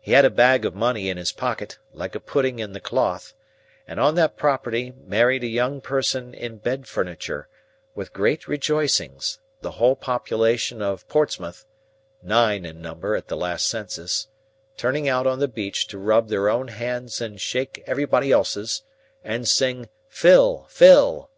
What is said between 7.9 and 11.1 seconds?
with great rejoicings; the whole population of